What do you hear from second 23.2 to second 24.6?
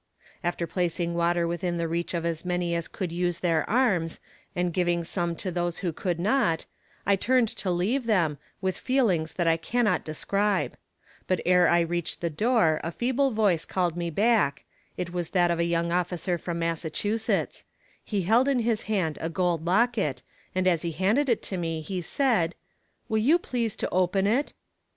you please to open it?"